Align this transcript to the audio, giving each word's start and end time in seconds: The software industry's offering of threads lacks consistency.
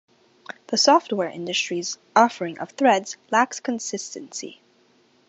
The 0.65 0.77
software 0.79 1.29
industry's 1.29 1.99
offering 2.15 2.57
of 2.57 2.71
threads 2.71 3.17
lacks 3.29 3.59
consistency. 3.59 4.59